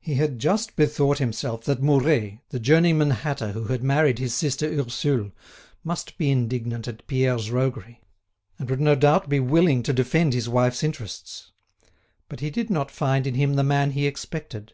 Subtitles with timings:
[0.00, 4.64] He had just bethought himself that Mouret, the journeyman hatter who had married his sister
[4.66, 5.32] Ursule,
[5.84, 8.00] must be indignant at Pierre's roguery,
[8.58, 11.52] and would no doubt be willing to defend his wife's interests.
[12.30, 14.72] But he did not find in him the man he expected.